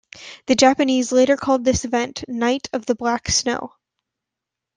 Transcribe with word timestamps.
The 0.47 0.55
Japanese 0.55 1.11
later 1.11 1.37
called 1.37 1.63
this 1.63 1.85
event 1.85 2.23
Night 2.27 2.67
of 2.73 2.87
the 2.87 2.95
Black 2.95 3.29
Snow. 3.29 3.73